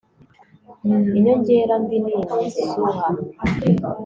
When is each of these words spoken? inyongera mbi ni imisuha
inyongera 1.17 1.73
mbi 1.83 1.97
ni 2.05 2.13
imisuha 2.33 3.05